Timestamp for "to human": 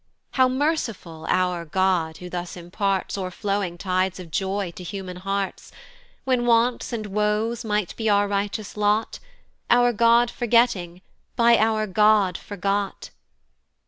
4.75-5.17